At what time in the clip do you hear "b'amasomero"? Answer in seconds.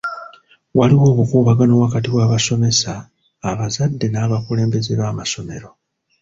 4.99-5.69